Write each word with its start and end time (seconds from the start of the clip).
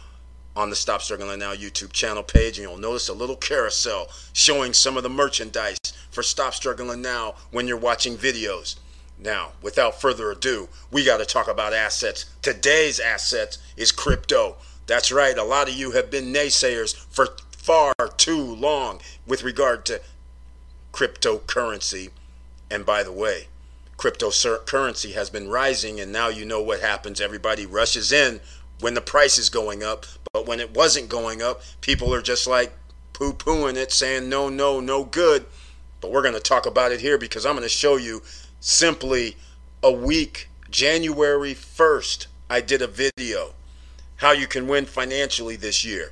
on 0.56 0.70
the 0.70 0.76
Stop 0.76 1.02
Struggling 1.02 1.40
Now 1.40 1.54
YouTube 1.54 1.92
channel 1.92 2.24
page, 2.24 2.58
and 2.58 2.68
you'll 2.68 2.78
notice 2.78 3.10
a 3.10 3.14
little 3.14 3.36
carousel 3.36 4.08
showing 4.34 4.74
some 4.74 4.96
of 4.96 5.04
the 5.04 5.10
merchandise 5.10 5.78
for 6.12 6.24
Stop 6.24 6.54
Struggling 6.54 7.02
Now 7.02 7.36
when 7.52 7.68
you're 7.68 7.78
watching 7.78 8.16
videos. 8.16 8.78
Now, 9.18 9.52
without 9.62 10.00
further 10.00 10.32
ado, 10.32 10.70
we 10.92 11.04
got 11.04 11.18
to 11.18 11.26
talk 11.26 11.50
about 11.50 11.74
assets. 11.74 12.26
Today's 12.42 13.00
asset 13.00 13.58
is 13.76 13.92
crypto. 13.92 14.56
That's 14.88 15.12
right, 15.12 15.38
a 15.38 15.44
lot 15.44 15.68
of 15.68 15.76
you 15.76 15.92
have 15.92 16.10
been 16.10 16.34
naysayers 16.34 16.96
for 17.10 17.28
far 17.52 17.94
too 18.18 18.42
long 18.42 19.02
with 19.28 19.44
regard 19.44 19.86
to 19.86 20.02
cryptocurrency. 20.94 22.10
And 22.72 22.86
by 22.86 23.04
the 23.04 23.12
way, 23.12 23.48
cryptocurrency 23.98 25.14
has 25.14 25.30
been 25.30 25.50
rising, 25.50 26.00
and 26.00 26.12
now 26.12 26.30
you 26.30 26.46
know 26.46 26.62
what 26.62 26.82
happens. 26.82 27.20
Everybody 27.20 27.66
rushes 27.66 28.12
in 28.12 28.40
when 28.80 28.94
the 28.94 29.02
price 29.02 29.38
is 29.38 29.50
going 29.50 29.84
up, 29.84 30.06
but 30.34 30.46
when 30.46 30.60
it 30.60 30.74
wasn't 30.74 31.10
going 31.10 31.42
up, 31.42 31.62
people 31.82 32.14
are 32.14 32.22
just 32.22 32.48
like 32.48 32.74
poo 33.14 33.34
pooing 33.34 33.76
it, 33.76 33.92
saying 33.92 34.30
no, 34.30 34.50
no, 34.50 34.80
no 34.80 35.04
good. 35.04 35.46
But 36.02 36.12
we're 36.12 36.22
going 36.22 36.34
to 36.34 36.40
talk 36.40 36.66
about 36.66 36.92
it 36.92 37.02
here 37.02 37.18
because 37.18 37.46
I'm 37.46 37.56
going 37.56 37.64
to 37.64 37.70
show 37.70 37.98
you 37.98 38.22
simply 38.60 39.36
a 39.84 39.92
week, 39.92 40.50
January 40.70 41.54
1st, 41.54 42.28
I 42.50 42.62
did 42.62 42.82
a 42.82 42.88
video 42.88 43.54
how 44.20 44.32
you 44.32 44.48
can 44.48 44.68
win 44.68 44.86
financially 44.86 45.56
this 45.56 45.86
year. 45.86 46.12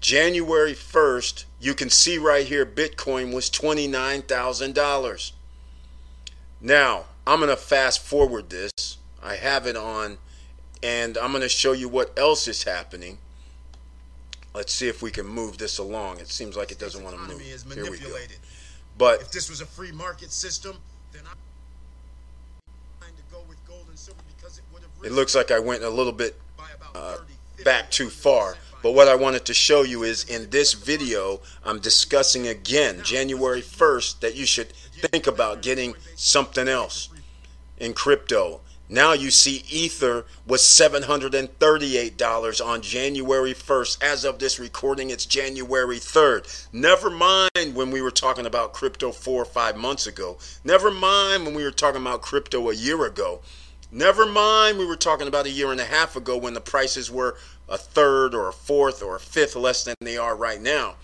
January 0.00 0.74
1st, 0.74 1.44
you 1.58 1.74
can 1.74 1.88
see 1.88 2.18
right 2.18 2.46
here 2.46 2.66
Bitcoin 2.66 3.34
was 3.34 3.48
$29,000. 3.48 5.32
Now, 6.60 7.04
I'm 7.26 7.38
going 7.40 7.50
to 7.50 7.56
fast 7.56 8.00
forward 8.00 8.50
this. 8.50 8.98
I 9.22 9.36
have 9.36 9.66
it 9.66 9.76
on 9.76 10.18
and 10.82 11.18
I'm 11.18 11.30
going 11.30 11.42
to 11.42 11.48
show 11.48 11.72
you 11.72 11.88
what 11.88 12.16
else 12.18 12.48
is 12.48 12.62
happening. 12.62 13.18
Let's 14.54 14.72
see 14.72 14.88
if 14.88 15.02
we 15.02 15.10
can 15.10 15.26
move 15.26 15.58
this 15.58 15.78
along. 15.78 16.20
It 16.20 16.28
seems 16.28 16.56
like 16.56 16.72
it 16.72 16.78
doesn't 16.78 17.02
want 17.02 17.16
to 17.16 17.22
move. 17.22 17.40
Here 17.40 17.90
we 17.90 17.98
go. 17.98 18.16
But 18.96 19.20
if 19.20 19.30
this 19.30 19.48
was 19.48 19.60
a 19.60 19.66
free 19.66 19.92
market 19.92 20.32
system, 20.32 20.76
then 21.12 21.22
I 21.24 23.04
find 23.04 23.16
to 23.16 23.22
go 23.30 23.42
with 23.48 23.64
gold 23.66 23.86
and 23.88 23.98
silver 23.98 24.20
because 24.36 24.58
it 24.58 24.64
would 24.72 24.82
have. 24.82 24.90
It 25.04 25.12
looks 25.12 25.34
like 25.34 25.50
I 25.50 25.58
went 25.60 25.84
a 25.84 25.90
little 25.90 26.12
bit 26.12 26.40
uh, 26.94 27.18
back 27.64 27.90
too 27.90 28.08
far. 28.08 28.56
But 28.82 28.92
what 28.92 29.08
I 29.08 29.14
wanted 29.14 29.44
to 29.46 29.54
show 29.54 29.82
you 29.82 30.04
is 30.04 30.24
in 30.24 30.50
this 30.50 30.72
video, 30.72 31.40
I'm 31.64 31.80
discussing 31.80 32.46
again 32.46 33.00
January 33.02 33.60
1st 33.60 34.20
that 34.20 34.36
you 34.36 34.46
should 34.46 34.72
think 34.98 35.26
about 35.26 35.62
getting 35.62 35.94
something 36.16 36.68
else 36.68 37.08
in 37.78 37.94
crypto. 37.94 38.60
Now 38.90 39.12
you 39.12 39.30
see 39.30 39.64
Ether 39.68 40.24
was 40.46 40.62
$738 40.62 42.66
on 42.66 42.80
January 42.80 43.52
1st. 43.52 44.02
As 44.02 44.24
of 44.24 44.38
this 44.38 44.58
recording, 44.58 45.10
it's 45.10 45.26
January 45.26 45.98
3rd. 45.98 46.68
Never 46.72 47.10
mind 47.10 47.74
when 47.74 47.90
we 47.90 48.00
were 48.00 48.10
talking 48.10 48.46
about 48.46 48.72
crypto 48.72 49.12
four 49.12 49.42
or 49.42 49.44
five 49.44 49.76
months 49.76 50.06
ago. 50.06 50.38
Never 50.64 50.90
mind 50.90 51.44
when 51.44 51.54
we 51.54 51.64
were 51.64 51.70
talking 51.70 52.00
about 52.00 52.22
crypto 52.22 52.70
a 52.70 52.74
year 52.74 53.04
ago. 53.04 53.40
Never 53.92 54.24
mind 54.24 54.78
we 54.78 54.86
were 54.86 54.96
talking 54.96 55.28
about 55.28 55.46
a 55.46 55.50
year 55.50 55.70
and 55.70 55.80
a 55.80 55.84
half 55.84 56.16
ago 56.16 56.38
when 56.38 56.54
the 56.54 56.60
prices 56.60 57.10
were 57.10 57.36
a 57.68 57.76
third 57.76 58.34
or 58.34 58.48
a 58.48 58.54
fourth 58.54 59.02
or 59.02 59.16
a 59.16 59.20
fifth 59.20 59.54
less 59.54 59.84
than 59.84 59.96
they 60.00 60.16
are 60.16 60.34
right 60.34 60.62
now. 60.62 60.94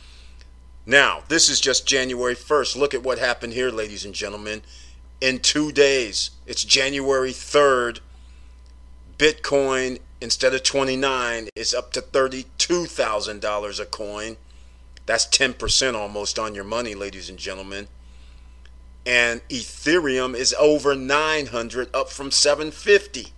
Now, 0.87 1.23
this 1.29 1.49
is 1.49 1.61
just 1.61 1.87
January 1.87 2.35
1st. 2.35 2.77
Look 2.77 2.93
at 2.93 3.03
what 3.03 3.19
happened 3.19 3.55
here, 3.55 3.71
ladies 3.71 4.05
and 4.05 4.15
gentlemen 4.15 4.63
in 5.21 5.39
two 5.39 5.73
days. 5.73 6.31
It's 6.47 6.65
January 6.65 7.31
3rd. 7.31 8.01
Bitcoin, 9.17 10.01
instead 10.21 10.53
of 10.53 10.63
29, 10.63 11.49
is 11.57 11.73
up 11.73 11.93
to 11.93 12.03
$32,000 12.03 13.81
a 13.81 13.87
coin. 13.87 14.37
That's 15.07 15.27
10% 15.27 15.95
almost 15.95 16.39
on 16.39 16.55
your 16.55 16.65
money, 16.65 16.95
ladies 16.95 17.31
and 17.31 17.39
gentlemen. 17.39 17.89
And 19.07 19.41
Ethereum 19.49 20.35
is 20.35 20.55
over 20.59 20.95
900, 20.95 21.95
up 21.95 22.11
from 22.11 22.31
750. 22.31 23.29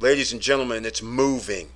Ladies 0.00 0.32
and 0.32 0.42
gentlemen, 0.42 0.84
it's 0.84 1.02
moving 1.02 1.68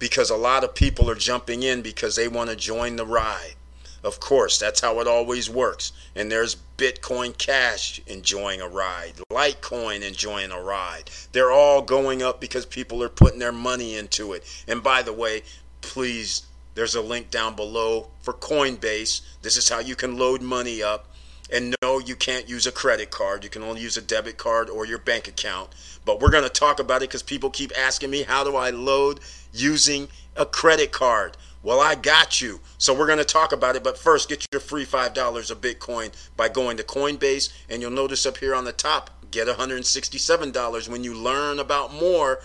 because 0.00 0.30
a 0.30 0.36
lot 0.36 0.64
of 0.64 0.74
people 0.74 1.08
are 1.08 1.14
jumping 1.14 1.62
in 1.62 1.82
because 1.82 2.16
they 2.16 2.26
want 2.26 2.50
to 2.50 2.56
join 2.56 2.96
the 2.96 3.06
ride. 3.06 3.54
Of 4.04 4.20
course, 4.20 4.58
that's 4.58 4.80
how 4.80 5.00
it 5.00 5.08
always 5.08 5.50
works. 5.50 5.92
And 6.14 6.30
there's 6.30 6.56
Bitcoin 6.76 7.36
Cash 7.36 8.00
enjoying 8.06 8.60
a 8.60 8.68
ride, 8.68 9.14
Litecoin 9.30 10.02
enjoying 10.02 10.52
a 10.52 10.60
ride. 10.60 11.10
They're 11.32 11.50
all 11.50 11.82
going 11.82 12.22
up 12.22 12.40
because 12.40 12.64
people 12.64 13.02
are 13.02 13.08
putting 13.08 13.40
their 13.40 13.52
money 13.52 13.96
into 13.96 14.32
it. 14.32 14.44
And 14.68 14.82
by 14.82 15.02
the 15.02 15.12
way, 15.12 15.42
please, 15.80 16.46
there's 16.74 16.94
a 16.94 17.02
link 17.02 17.30
down 17.30 17.56
below 17.56 18.08
for 18.22 18.32
Coinbase. 18.32 19.22
This 19.42 19.56
is 19.56 19.68
how 19.68 19.80
you 19.80 19.96
can 19.96 20.16
load 20.16 20.42
money 20.42 20.82
up. 20.82 21.12
And 21.50 21.74
no, 21.82 21.98
you 21.98 22.14
can't 22.14 22.48
use 22.48 22.66
a 22.66 22.72
credit 22.72 23.10
card. 23.10 23.42
You 23.42 23.50
can 23.50 23.62
only 23.62 23.80
use 23.80 23.96
a 23.96 24.02
debit 24.02 24.36
card 24.36 24.68
or 24.68 24.84
your 24.84 24.98
bank 24.98 25.28
account. 25.28 25.70
But 26.04 26.20
we're 26.20 26.30
going 26.30 26.44
to 26.44 26.50
talk 26.50 26.78
about 26.78 27.02
it 27.02 27.08
because 27.08 27.22
people 27.22 27.50
keep 27.50 27.72
asking 27.76 28.10
me, 28.10 28.22
how 28.22 28.44
do 28.44 28.54
I 28.54 28.70
load 28.70 29.20
using 29.52 30.08
a 30.36 30.44
credit 30.44 30.92
card? 30.92 31.36
Well, 31.68 31.80
I 31.80 31.96
got 31.96 32.40
you. 32.40 32.60
So 32.78 32.94
we're 32.94 33.04
going 33.04 33.18
to 33.18 33.26
talk 33.26 33.52
about 33.52 33.76
it. 33.76 33.84
But 33.84 33.98
first, 33.98 34.30
get 34.30 34.46
your 34.50 34.58
free 34.58 34.86
$5 34.86 35.50
of 35.50 35.60
Bitcoin 35.60 36.10
by 36.34 36.48
going 36.48 36.78
to 36.78 36.82
Coinbase. 36.82 37.52
And 37.68 37.82
you'll 37.82 37.90
notice 37.90 38.24
up 38.24 38.38
here 38.38 38.54
on 38.54 38.64
the 38.64 38.72
top, 38.72 39.10
get 39.30 39.48
$167 39.48 40.88
when 40.88 41.04
you 41.04 41.12
learn 41.12 41.58
about 41.58 41.92
more. 41.92 42.40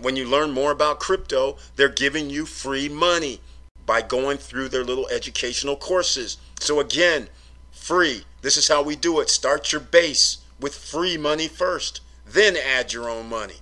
When 0.00 0.16
you 0.16 0.26
learn 0.26 0.52
more 0.52 0.70
about 0.70 1.00
crypto, 1.00 1.58
they're 1.76 1.90
giving 1.90 2.30
you 2.30 2.46
free 2.46 2.88
money 2.88 3.40
by 3.84 4.00
going 4.00 4.38
through 4.38 4.70
their 4.70 4.84
little 4.84 5.06
educational 5.08 5.76
courses. 5.76 6.38
So 6.60 6.80
again, 6.80 7.28
free. 7.72 8.24
This 8.40 8.56
is 8.56 8.68
how 8.68 8.82
we 8.82 8.96
do 8.96 9.20
it. 9.20 9.28
Start 9.28 9.70
your 9.70 9.82
base 9.82 10.38
with 10.58 10.74
free 10.74 11.18
money 11.18 11.46
first, 11.46 12.00
then 12.26 12.56
add 12.56 12.94
your 12.94 13.10
own 13.10 13.28
money. 13.28 13.56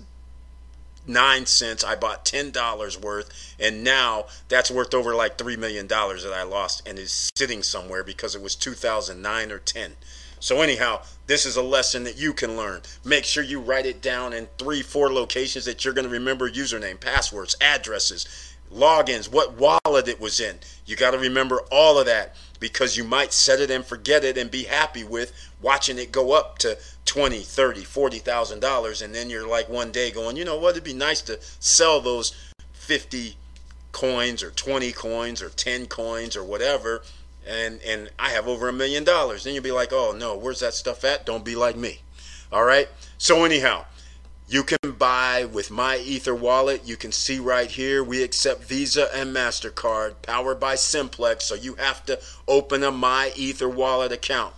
9 1.07 1.47
cents. 1.47 1.85
I 1.85 1.97
bought 1.97 2.25
$10 2.25 3.01
worth, 3.01 3.55
and 3.59 3.85
now 3.85 4.27
that's 4.49 4.71
worth 4.71 4.95
over 4.95 5.15
like 5.15 5.39
$3 5.39 5.59
million 5.59 5.87
that 5.87 6.33
I 6.35 6.43
lost 6.43 6.87
and 6.87 6.99
is 6.99 7.31
sitting 7.37 7.63
somewhere 7.63 8.05
because 8.05 8.35
it 8.35 8.43
was 8.43 8.55
2009 8.57 9.53
or 9.53 9.59
10. 9.59 9.93
So, 10.41 10.61
anyhow, 10.61 11.01
this 11.27 11.47
is 11.47 11.57
a 11.57 11.63
lesson 11.63 12.05
that 12.05 12.19
you 12.19 12.35
can 12.35 12.57
learn. 12.57 12.83
Make 13.03 13.25
sure 13.25 13.43
you 13.43 13.61
write 13.61 13.87
it 13.87 14.03
down 14.03 14.35
in 14.35 14.49
three, 14.59 14.83
four 14.83 15.11
locations 15.11 15.65
that 15.65 15.85
you're 15.85 15.95
going 15.95 16.07
to 16.07 16.13
remember 16.13 16.51
username, 16.51 17.01
passwords, 17.01 17.57
addresses, 17.63 18.55
logins, 18.71 19.33
what 19.33 19.55
wallet 19.55 20.09
it 20.09 20.21
was 20.21 20.41
in. 20.41 20.59
You 20.85 20.97
got 20.97 21.13
to 21.13 21.19
remember 21.19 21.63
all 21.71 21.99
of 21.99 22.07
that 22.07 22.37
because 22.61 22.97
you 22.97 23.05
might 23.05 23.33
set 23.33 23.61
it 23.61 23.71
and 23.71 23.85
forget 23.85 24.25
it 24.25 24.39
and 24.39 24.51
be 24.51 24.65
happy 24.65 25.05
with 25.05 25.33
watching 25.61 25.99
it 25.99 26.13
go 26.13 26.33
up 26.33 26.59
to 26.59 26.79
20, 27.05 27.41
30, 27.41 27.85
40,000 27.85 28.61
dollars 28.61 29.03
and 29.03 29.15
then 29.15 29.29
you're 29.31 29.47
like 29.47 29.69
one 29.69 29.93
day 29.93 30.11
going, 30.11 30.37
"You 30.37 30.45
know 30.45 30.59
what? 30.59 30.71
It'd 30.71 30.85
be 30.85 30.95
nice 30.95 31.21
to 31.23 31.39
sell 31.61 32.01
those 32.01 32.35
50 32.73 33.37
coins 33.93 34.43
or 34.43 34.51
20 34.51 34.93
coins 34.93 35.41
or 35.41 35.51
10 35.51 35.87
coins 35.87 36.37
or 36.37 36.43
whatever 36.43 37.03
and 37.47 37.81
and 37.83 38.11
I 38.19 38.31
have 38.31 38.49
over 38.49 38.69
a 38.69 38.73
million 38.73 39.05
dollars. 39.05 39.45
Then 39.45 39.55
you'll 39.55 39.63
be 39.63 39.71
like, 39.71 39.93
oh 39.93 40.13
no, 40.13 40.37
where's 40.37 40.61
that 40.61 40.75
stuff 40.75 41.05
at? 41.05 41.27
Don't 41.27 41.45
be 41.45 41.57
like 41.57 41.77
me. 41.77 42.01
All 42.53 42.65
right. 42.65 42.89
So 43.19 43.45
anyhow, 43.45 43.85
you 44.47 44.63
can 44.63 44.93
buy 44.99 45.47
with 45.47 45.71
my 45.71 45.97
Ether 45.97 46.35
wallet. 46.35 46.83
You 46.85 46.97
can 46.97 47.13
see 47.13 47.39
right 47.39 47.71
here 47.71 48.05
we 48.05 48.23
accept 48.23 48.65
Visa 48.65 49.09
and 49.15 49.35
Mastercard, 49.35 50.15
powered 50.23 50.61
by 50.61 50.75
Simplex. 50.75 51.45
So 51.45 51.55
you 51.55 51.75
have 51.75 52.05
to 52.07 52.21
open 52.47 52.83
a 52.83 52.91
my 52.91 53.33
Ether 53.37 53.69
wallet 53.69 54.13
account. 54.13 54.55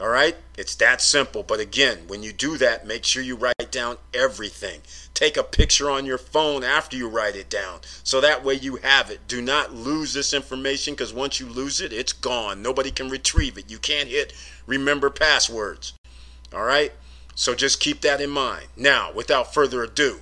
All 0.00 0.08
right? 0.08 0.36
It's 0.58 0.74
that 0.76 1.00
simple. 1.00 1.44
But 1.44 1.60
again, 1.60 1.98
when 2.08 2.24
you 2.24 2.32
do 2.32 2.58
that, 2.58 2.86
make 2.86 3.04
sure 3.04 3.22
you 3.22 3.36
write 3.36 3.70
down 3.70 3.98
everything. 4.12 4.80
Take 5.14 5.36
a 5.36 5.44
picture 5.44 5.88
on 5.88 6.04
your 6.04 6.18
phone 6.18 6.64
after 6.64 6.96
you 6.96 7.08
write 7.08 7.36
it 7.36 7.48
down. 7.48 7.80
So 8.02 8.20
that 8.20 8.44
way 8.44 8.54
you 8.54 8.76
have 8.76 9.10
it. 9.10 9.28
Do 9.28 9.40
not 9.40 9.72
lose 9.72 10.12
this 10.12 10.34
information 10.34 10.94
because 10.94 11.14
once 11.14 11.38
you 11.38 11.46
lose 11.46 11.80
it, 11.80 11.92
it's 11.92 12.12
gone. 12.12 12.62
Nobody 12.62 12.90
can 12.90 13.08
retrieve 13.08 13.56
it. 13.56 13.70
You 13.70 13.78
can't 13.78 14.08
hit 14.08 14.32
remember 14.66 15.10
passwords. 15.10 15.92
All 16.52 16.64
right? 16.64 16.92
So 17.34 17.54
just 17.54 17.80
keep 17.80 18.00
that 18.02 18.20
in 18.20 18.30
mind. 18.30 18.66
Now, 18.76 19.12
without 19.12 19.52
further 19.52 19.82
ado, 19.82 20.20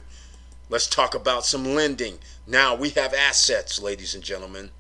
let's 0.69 0.87
talk 0.87 1.15
about 1.15 1.45
some 1.45 1.75
lending. 1.75 2.19
Now, 2.47 2.75
we 2.75 2.91
have 2.91 3.13
assets, 3.13 3.81
ladies 3.81 4.15
and 4.15 4.25
gentlemen. 4.25 4.71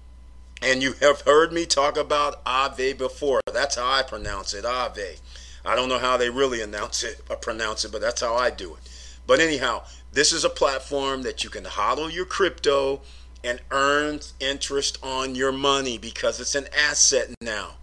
And 0.62 0.82
you 0.82 0.92
have 1.00 1.22
heard 1.22 1.52
me 1.52 1.66
talk 1.66 1.96
about 1.96 2.40
Ave 2.46 2.94
before. 2.94 3.40
That's 3.52 3.76
how 3.76 3.90
I 3.90 4.02
pronounce 4.02 4.54
it, 4.54 4.64
Ave. 4.64 5.16
I 5.64 5.76
don't 5.76 5.88
know 5.88 5.98
how 5.98 6.16
they 6.16 6.30
really 6.30 6.60
announce 6.60 7.02
it 7.02 7.20
or 7.28 7.36
pronounce 7.48 7.84
it, 7.84 7.92
but 7.92 8.00
that's 8.00 8.20
how 8.20 8.34
I 8.34 8.50
do 8.50 8.74
it. 8.74 8.80
But 9.26 9.40
anyhow, 9.40 9.82
this 10.12 10.32
is 10.32 10.44
a 10.44 10.50
platform 10.50 11.22
that 11.22 11.44
you 11.44 11.50
can 11.50 11.64
hodl 11.64 12.12
your 12.12 12.24
crypto 12.24 13.02
and 13.44 13.60
earn 13.70 14.20
interest 14.40 14.98
on 15.02 15.34
your 15.34 15.52
money 15.52 15.98
because 15.98 16.40
it's 16.40 16.54
an 16.54 16.68
asset 16.76 17.30
now. 17.40 17.74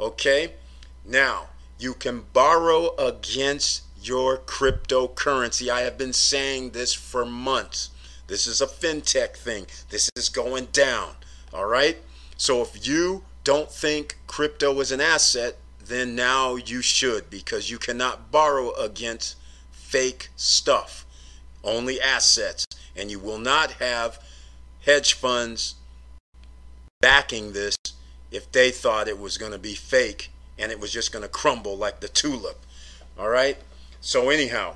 Okay? 0.00 0.54
Now, 1.04 1.48
you 1.78 1.94
can 1.94 2.24
borrow 2.32 2.94
against 2.96 3.82
your 4.08 4.38
cryptocurrency. 4.38 5.68
I 5.68 5.82
have 5.82 5.98
been 5.98 6.12
saying 6.12 6.70
this 6.70 6.94
for 6.94 7.24
months. 7.24 7.90
This 8.26 8.46
is 8.46 8.60
a 8.60 8.66
fintech 8.66 9.36
thing. 9.36 9.66
This 9.90 10.10
is 10.16 10.28
going 10.28 10.66
down. 10.72 11.16
All 11.52 11.66
right? 11.66 11.98
So 12.36 12.62
if 12.62 12.86
you 12.86 13.24
don't 13.44 13.70
think 13.70 14.18
crypto 14.26 14.78
is 14.80 14.92
an 14.92 15.00
asset, 15.00 15.56
then 15.84 16.14
now 16.14 16.56
you 16.56 16.80
should 16.80 17.28
because 17.28 17.70
you 17.70 17.78
cannot 17.78 18.30
borrow 18.30 18.72
against 18.74 19.36
fake 19.70 20.30
stuff, 20.36 21.04
only 21.62 22.00
assets. 22.00 22.64
And 22.96 23.10
you 23.10 23.18
will 23.18 23.38
not 23.38 23.72
have 23.72 24.18
hedge 24.84 25.14
funds 25.14 25.74
backing 27.00 27.52
this 27.52 27.76
if 28.30 28.50
they 28.52 28.70
thought 28.70 29.08
it 29.08 29.18
was 29.18 29.38
going 29.38 29.52
to 29.52 29.58
be 29.58 29.74
fake 29.74 30.30
and 30.58 30.72
it 30.72 30.80
was 30.80 30.92
just 30.92 31.12
going 31.12 31.22
to 31.22 31.28
crumble 31.28 31.76
like 31.76 32.00
the 32.00 32.08
tulip. 32.08 32.64
All 33.18 33.28
right? 33.28 33.58
So, 34.04 34.30
anyhow, 34.30 34.74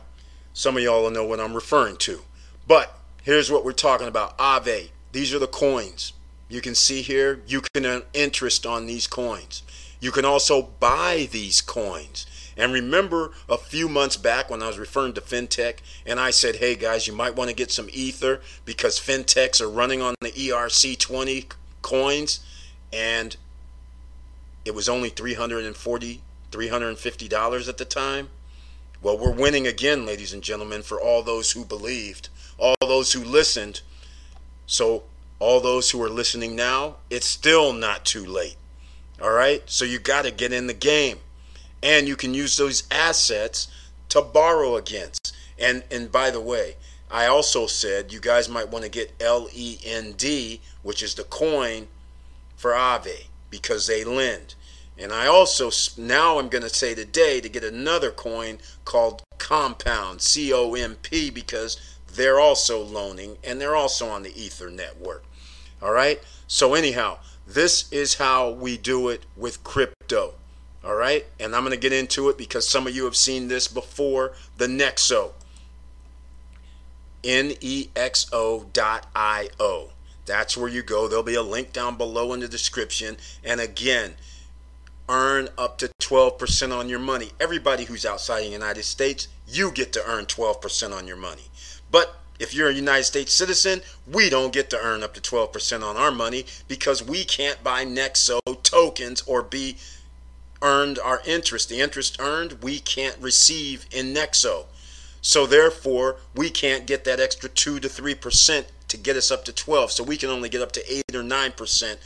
some 0.53 0.77
of 0.77 0.83
y'all 0.85 1.03
will 1.03 1.11
know 1.11 1.25
what 1.25 1.41
I'm 1.41 1.53
referring 1.53 1.97
to. 1.97 2.21
But 2.65 2.97
here's 3.25 3.51
what 3.51 3.65
we're 3.65 3.73
talking 3.73 4.07
about 4.07 4.37
Ave. 4.39 4.93
These 5.11 5.35
are 5.35 5.41
the 5.41 5.49
coins. 5.49 6.13
You 6.49 6.61
can 6.61 6.77
see 6.77 7.03
here, 7.03 7.43
you 7.45 7.61
can 7.61 7.85
earn 7.85 8.03
interest 8.15 8.65
on 8.65 8.87
these 8.87 9.09
coins. 9.09 9.65
You 9.99 10.13
can 10.13 10.25
also 10.25 10.63
buy 10.79 11.29
these 11.33 11.61
coins. 11.61 12.25
And 12.57 12.73
remember 12.73 13.33
a 13.49 13.59
few 13.59 13.89
months 13.89 14.17
back 14.17 14.49
when 14.49 14.63
I 14.63 14.69
was 14.69 14.79
referring 14.79 15.15
to 15.15 15.21
fintech 15.21 15.79
and 16.07 16.21
I 16.21 16.31
said, 16.31 16.57
hey 16.57 16.77
guys, 16.77 17.09
you 17.09 17.13
might 17.13 17.35
want 17.35 17.51
to 17.51 17.57
get 17.57 17.73
some 17.73 17.89
Ether 17.93 18.41
because 18.65 19.01
fintechs 19.01 19.61
are 19.61 19.69
running 19.69 20.01
on 20.01 20.15
the 20.21 20.31
ERC20 20.31 21.51
coins 21.83 22.47
and 22.93 23.37
it 24.65 24.75
was 24.75 24.89
only 24.89 25.11
$340, 25.11 26.21
$350 26.53 27.69
at 27.69 27.77
the 27.77 27.85
time. 27.85 28.29
Well, 29.07 29.19
we're 29.19 29.31
winning 29.31 29.69
again, 29.69 30.05
ladies 30.05 30.33
and 30.33 30.43
gentlemen, 30.43 30.83
for 30.83 31.01
all 31.01 31.23
those 31.23 31.53
who 31.53 31.65
believed, 31.65 32.29
all 32.59 32.75
those 32.81 33.13
who 33.13 33.23
listened. 33.23 33.83
So 34.67 35.05
all 35.39 35.61
those 35.61 35.93
who 35.93 36.03
are 36.03 36.11
listening 36.11 36.57
now, 36.57 36.97
it's 37.09 37.29
still 37.29 37.73
not 37.73 38.05
too 38.05 38.27
late. 38.27 38.57
All 39.23 39.31
right? 39.31 39.63
So 39.67 39.85
you 39.85 40.01
got 40.01 40.25
to 40.25 40.33
get 40.33 40.53
in 40.53 40.67
the 40.67 40.75
game. 40.75 41.19
And 41.85 42.09
you 42.09 42.17
can 42.17 42.35
use 42.35 42.57
those 42.57 42.83
assets 42.91 43.69
to 44.09 44.23
borrow 44.23 44.75
against. 44.75 45.37
And 45.57 45.85
and 45.89 46.11
by 46.11 46.33
the 46.33 46.41
way, 46.41 46.75
I 47.09 47.27
also 47.27 47.69
said 47.69 48.13
you 48.13 48.19
guys 48.19 48.49
might 48.49 48.71
want 48.71 48.87
to 48.87 48.91
get 48.91 49.15
LEND, 49.21 50.59
which 50.83 51.05
is 51.05 51.15
the 51.15 51.23
coin 51.23 51.87
for 52.57 52.75
Ave 52.75 53.29
because 53.51 53.87
they 53.87 54.03
lend. 54.03 54.57
And 54.99 55.13
I 55.13 55.27
also 55.27 55.71
now 55.99 56.39
I'm 56.39 56.49
going 56.49 56.63
to 56.63 56.71
say 56.71 56.95
today 56.95 57.41
to 57.41 57.49
get 57.49 57.65
another 57.65 58.11
coin 58.11 58.59
called 58.85 59.23
Compound, 59.39 60.23
C 60.23 60.53
O 60.53 60.75
M 60.75 60.97
P 61.03 61.31
because 61.31 61.79
they're 62.15 62.41
also 62.41 62.83
loaning 62.83 63.37
and 63.45 63.61
they're 63.61 63.77
also 63.77 64.09
on 64.09 64.23
the 64.23 64.35
Ether 64.41 64.71
network. 64.71 65.25
All 65.83 65.93
right. 65.93 66.21
So, 66.47 66.75
anyhow, 66.75 67.19
this 67.47 67.93
is 67.93 68.15
how 68.15 68.51
we 68.51 68.79
do 68.79 69.09
it 69.09 69.27
with 69.37 69.63
crypto. 69.63 70.35
All 70.85 70.95
right. 70.95 71.27
And 71.39 71.55
I'm 71.55 71.63
going 71.63 71.73
to 71.73 71.77
get 71.77 71.93
into 71.93 72.29
it 72.29 72.39
because 72.39 72.67
some 72.69 72.87
of 72.87 72.95
you 72.95 73.05
have 73.05 73.17
seen 73.17 73.49
this 73.49 73.69
before 73.69 74.33
the 74.57 74.67
Nexo. 74.67 75.33
Nexo.io. 77.23 78.71
That's 80.25 80.57
where 80.57 80.69
you 80.69 80.83
go. 80.83 81.07
There'll 81.07 81.23
be 81.23 81.35
a 81.35 81.43
link 81.43 81.73
down 81.73 81.97
below 81.97 82.33
in 82.33 82.41
the 82.41 82.49
description. 82.49 83.17
And 83.45 83.61
again, 83.61 84.15
earn 85.09 85.49
up 85.57 85.79
to 85.79 85.89
12% 86.01 86.77
on 86.77 86.89
your 86.89 86.99
money. 86.99 87.31
Everybody 87.41 87.85
who's 87.85 88.05
outside 88.05 88.43
the 88.43 88.49
United 88.49 88.85
States, 88.85 89.29
you 89.47 89.71
get 89.71 89.93
to 89.93 90.03
earn 90.07 90.27
12% 90.27 90.93
on 90.93 91.07
your 91.07 91.17
money. 91.17 91.45
But 91.91 92.17
if 92.39 92.55
you're 92.55 92.69
a 92.69 92.75
United 92.75 93.05
States 93.05 93.33
citizen, 93.33 93.81
we 94.11 94.29
don't 94.29 94.53
get 94.53 94.71
to 94.71 94.79
earn 94.81 95.03
up 95.03 95.15
to 95.15 95.21
12% 95.21 95.83
on 95.83 95.97
our 95.97 96.11
money 96.11 96.45
because 96.69 97.03
we 97.03 97.25
can't 97.25 97.63
buy 97.63 97.85
Nexo 97.85 98.41
tokens 98.63 99.23
or 99.23 99.43
be 99.43 99.77
earned 100.63 100.99
our 100.99 101.23
interest. 101.25 101.69
The 101.69 101.81
interest 101.81 102.17
earned, 102.21 102.63
we 102.63 102.79
can't 102.79 103.17
receive 103.21 103.87
in 103.91 104.13
Nexo. 104.13 104.67
So 105.23 105.47
therefore, 105.47 106.17
we 106.35 106.51
can't 106.51 106.87
get 106.87 107.05
that 107.05 107.21
extra 107.21 107.49
2 107.49 107.81
to 107.81 107.89
3% 107.89 108.67
to 108.89 108.97
get 108.97 109.17
us 109.17 109.31
up 109.31 109.45
to 109.47 109.53
12. 109.53 109.93
So 109.93 110.05
we 110.05 110.17
can 110.17 110.31
only 110.31 110.49
get 110.49 110.63
up 110.63 110.73
to 110.73 110.93
8 110.93 111.15
or 111.15 111.23
9%. 111.23 111.97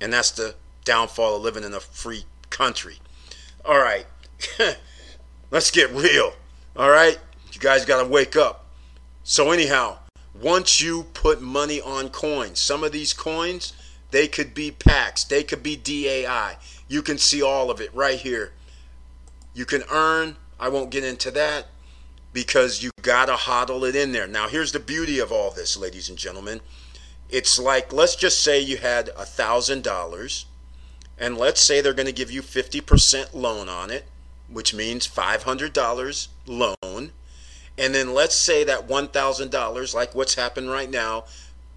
And 0.00 0.12
that's 0.12 0.30
the 0.30 0.54
downfall 0.88 1.36
of 1.36 1.42
living 1.42 1.64
in 1.64 1.74
a 1.74 1.80
free 1.80 2.24
country. 2.48 2.96
All 3.62 3.78
right. 3.78 4.06
Let's 5.50 5.70
get 5.70 5.90
real. 5.90 6.32
All 6.74 6.88
right. 6.88 7.18
You 7.52 7.60
guys 7.60 7.84
got 7.84 8.02
to 8.02 8.08
wake 8.08 8.36
up. 8.36 8.64
So 9.22 9.50
anyhow, 9.50 9.98
once 10.40 10.80
you 10.80 11.02
put 11.12 11.42
money 11.42 11.78
on 11.78 12.08
coins, 12.08 12.58
some 12.58 12.82
of 12.82 12.92
these 12.92 13.12
coins, 13.12 13.74
they 14.12 14.26
could 14.26 14.54
be 14.54 14.70
PAX, 14.70 15.24
they 15.24 15.42
could 15.42 15.62
be 15.62 15.76
DAI. 15.76 16.56
You 16.88 17.02
can 17.02 17.18
see 17.18 17.42
all 17.42 17.70
of 17.70 17.82
it 17.82 17.94
right 17.94 18.18
here. 18.18 18.52
You 19.52 19.66
can 19.66 19.82
earn, 19.90 20.36
I 20.58 20.70
won't 20.70 20.88
get 20.88 21.04
into 21.04 21.30
that 21.32 21.66
because 22.32 22.82
you 22.82 22.90
gotta 23.02 23.34
hodl 23.34 23.86
it 23.86 23.94
in 23.94 24.12
there. 24.12 24.26
Now 24.26 24.48
here's 24.48 24.72
the 24.72 24.80
beauty 24.80 25.18
of 25.18 25.30
all 25.30 25.50
this, 25.50 25.76
ladies 25.76 26.08
and 26.08 26.16
gentlemen. 26.16 26.62
It's 27.28 27.58
like 27.58 27.92
let's 27.92 28.16
just 28.16 28.42
say 28.42 28.58
you 28.58 28.78
had 28.78 29.10
a 29.10 29.26
thousand 29.26 29.82
dollars, 29.82 30.46
and 31.18 31.36
let's 31.36 31.60
say 31.60 31.80
they're 31.80 31.92
gonna 31.92 32.12
give 32.12 32.30
you 32.30 32.42
50% 32.42 33.34
loan 33.34 33.68
on 33.68 33.90
it, 33.90 34.06
which 34.48 34.74
means 34.74 35.06
$500 35.06 36.28
loan 36.46 37.12
and 37.78 37.94
then 37.94 38.12
let's 38.12 38.34
say 38.34 38.64
that 38.64 38.88
$1,000, 38.88 39.94
like 39.94 40.14
what's 40.14 40.34
happened 40.34 40.68
right 40.68 40.90
now, 40.90 41.24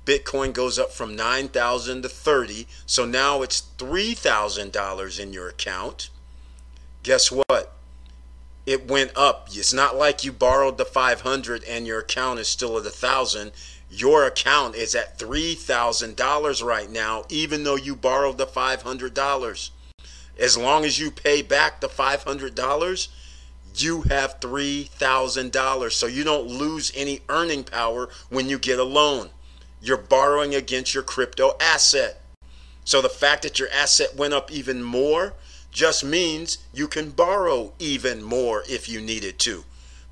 Bitcoin 0.04 0.52
goes 0.52 0.80
up 0.80 0.92
from 0.92 1.16
9,000 1.16 2.02
to 2.02 2.10
30. 2.10 2.68
So 2.88 3.06
now 3.06 3.44
it's 3.44 3.62
$3,000 3.78 5.20
in 5.20 5.32
your 5.32 5.48
account. 5.48 6.10
Guess 7.04 7.32
what? 7.32 7.74
It 8.66 8.90
went 8.90 9.12
up. 9.16 9.50
It's 9.52 9.74
not 9.74 9.96
like 9.96 10.24
you 10.24 10.32
borrowed 10.32 10.80
the 10.80 10.86
500 10.86 11.64
and 11.66 11.86
your 11.86 12.00
account 12.00 12.40
is 12.40 12.48
still 12.48 12.78
at 12.78 12.84
1,000. 12.84 13.52
Your 13.94 14.26
account 14.26 14.76
is 14.76 14.96
at 14.96 15.20
$3,000 15.20 16.64
right 16.64 16.90
now, 16.90 17.26
even 17.28 17.66
though 17.66 17.76
you 17.76 17.94
borrowed 17.94 18.38
the 18.38 18.46
$500. 18.48 19.70
As 20.40 20.58
long 20.58 20.86
as 20.86 20.98
you 20.98 21.12
pay 21.12 21.42
back 21.42 21.82
the 21.82 21.90
$500, 21.90 23.08
you 23.76 24.04
have 24.04 24.40
$3,000. 24.40 25.92
So 25.92 26.08
you 26.08 26.24
don't 26.24 26.48
lose 26.48 26.94
any 26.96 27.20
earning 27.28 27.66
power 27.66 28.08
when 28.30 28.48
you 28.48 28.58
get 28.58 28.80
a 28.80 28.86
loan. 28.86 29.30
You're 29.82 29.98
borrowing 29.98 30.56
against 30.56 30.94
your 30.94 31.04
crypto 31.04 31.58
asset. 31.60 32.22
So 32.86 33.02
the 33.02 33.10
fact 33.10 33.44
that 33.44 33.60
your 33.60 33.70
asset 33.70 34.16
went 34.16 34.34
up 34.34 34.50
even 34.52 34.84
more 34.84 35.34
just 35.70 36.04
means 36.04 36.60
you 36.74 36.88
can 36.88 37.10
borrow 37.10 37.74
even 37.78 38.24
more 38.24 38.64
if 38.70 38.88
you 38.88 39.02
needed 39.02 39.38
to. 39.40 39.66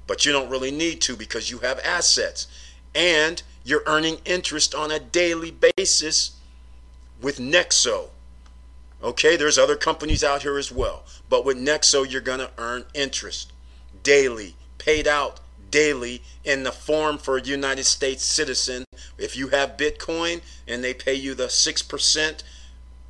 But 0.05 0.25
you 0.25 0.33
don't 0.33 0.49
really 0.49 0.71
need 0.71 0.99
to 1.01 1.15
because 1.15 1.49
you 1.49 1.59
have 1.59 1.79
assets. 1.79 2.47
And 2.93 3.41
you're 3.69 3.83
earning 3.85 4.17
interest 4.25 4.73
on 4.73 4.89
a 4.91 4.99
daily 4.99 5.55
basis 5.77 6.31
with 7.21 7.37
Nexo. 7.37 8.09
Okay, 9.03 9.37
there's 9.37 9.57
other 9.57 9.75
companies 9.75 10.23
out 10.23 10.41
here 10.41 10.57
as 10.57 10.71
well. 10.71 11.03
But 11.29 11.45
with 11.45 11.57
Nexo, 11.57 12.09
you're 12.09 12.19
going 12.19 12.39
to 12.39 12.51
earn 12.57 12.85
interest 12.93 13.53
daily, 14.01 14.55
paid 14.77 15.07
out 15.07 15.39
daily 15.69 16.23
in 16.43 16.63
the 16.63 16.71
form 16.71 17.17
for 17.19 17.37
a 17.37 17.41
United 17.41 17.83
States 17.83 18.25
citizen. 18.25 18.85
If 19.17 19.37
you 19.37 19.49
have 19.49 19.77
Bitcoin 19.77 20.41
and 20.67 20.83
they 20.83 20.93
pay 20.93 21.13
you 21.13 21.35
the 21.35 21.47
6%, 21.47 22.43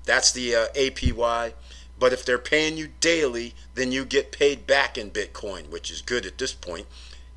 that's 0.03 0.31
the 0.31 0.55
uh, 0.55 0.67
APY. 0.75 1.53
But 1.97 2.13
if 2.13 2.25
they're 2.25 2.37
paying 2.37 2.77
you 2.77 2.89
daily, 2.99 3.55
then 3.75 3.91
you 3.91 4.03
get 4.03 4.31
paid 4.31 4.67
back 4.67 4.97
in 4.97 5.11
Bitcoin, 5.11 5.69
which 5.69 5.89
is 5.89 6.01
good 6.01 6.25
at 6.25 6.37
this 6.37 6.53
point. 6.53 6.85